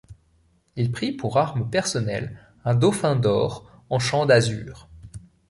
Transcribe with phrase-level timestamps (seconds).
[0.77, 4.89] Il prit pour armes personnelles un dauphin d'or en champ d'azur.